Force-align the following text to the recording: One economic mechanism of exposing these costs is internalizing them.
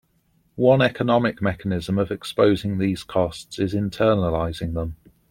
One 0.55 0.81
economic 0.81 1.43
mechanism 1.43 1.99
of 1.99 2.09
exposing 2.09 2.79
these 2.79 3.03
costs 3.03 3.59
is 3.59 3.75
internalizing 3.75 4.73
them. 4.73 4.95